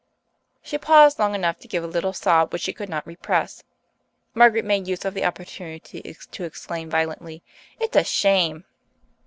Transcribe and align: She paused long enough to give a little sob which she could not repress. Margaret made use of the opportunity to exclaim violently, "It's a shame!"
She 0.63 0.79
paused 0.79 1.19
long 1.19 1.35
enough 1.35 1.59
to 1.59 1.67
give 1.67 1.83
a 1.83 1.87
little 1.87 2.11
sob 2.11 2.51
which 2.51 2.63
she 2.63 2.73
could 2.73 2.89
not 2.89 3.05
repress. 3.05 3.63
Margaret 4.33 4.65
made 4.65 4.87
use 4.87 5.05
of 5.05 5.13
the 5.13 5.25
opportunity 5.25 6.01
to 6.01 6.43
exclaim 6.43 6.89
violently, 6.89 7.43
"It's 7.79 7.95
a 7.95 8.03
shame!" 8.03 8.65